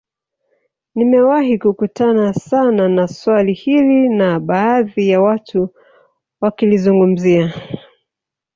Nimewahi 0.95 1.53
kukutana 1.63 2.33
sana 2.33 2.89
na 2.89 3.07
swali 3.07 3.53
hili 3.53 4.09
na 4.09 4.39
baadhi 4.39 5.09
ya 5.09 5.21
watu 5.21 5.69
wakilizungumzia 6.41 7.53